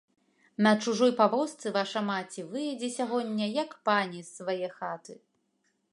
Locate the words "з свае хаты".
4.31-5.13